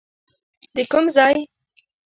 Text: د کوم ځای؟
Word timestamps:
د 0.75 0.77
کوم 0.91 1.05
ځای؟ 1.15 1.37